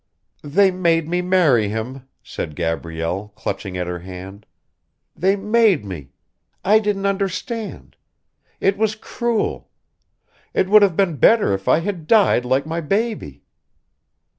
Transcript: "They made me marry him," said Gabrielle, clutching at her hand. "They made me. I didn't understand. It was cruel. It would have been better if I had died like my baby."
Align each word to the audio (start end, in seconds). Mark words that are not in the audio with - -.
"They 0.43 0.71
made 0.71 1.07
me 1.07 1.21
marry 1.21 1.69
him," 1.69 2.07
said 2.23 2.55
Gabrielle, 2.55 3.27
clutching 3.35 3.77
at 3.77 3.85
her 3.85 3.99
hand. 3.99 4.47
"They 5.15 5.35
made 5.35 5.85
me. 5.85 6.09
I 6.65 6.79
didn't 6.79 7.05
understand. 7.05 7.95
It 8.59 8.79
was 8.79 8.95
cruel. 8.95 9.69
It 10.55 10.69
would 10.69 10.81
have 10.81 10.97
been 10.97 11.17
better 11.17 11.53
if 11.53 11.67
I 11.67 11.81
had 11.81 12.07
died 12.07 12.45
like 12.45 12.65
my 12.65 12.81
baby." 12.81 13.43